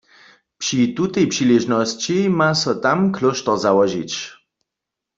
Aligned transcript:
Při 0.59 0.79
tutej 0.95 1.25
přiležnosći 1.33 2.17
ma 2.37 2.49
so 2.61 2.73
tam 2.83 2.99
klóšter 3.15 3.55
załožić. 3.63 4.11